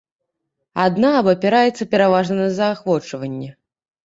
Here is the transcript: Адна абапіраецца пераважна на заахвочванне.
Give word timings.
Адна 0.83 1.11
абапіраецца 1.19 1.87
пераважна 1.93 2.35
на 2.41 2.49
заахвочванне. 2.57 3.49